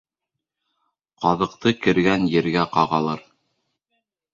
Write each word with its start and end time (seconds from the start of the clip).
Ҡаҙыҡты 1.25 1.75
кергән 1.85 2.29
ергә 2.39 2.67
ҡағалар. 2.79 3.27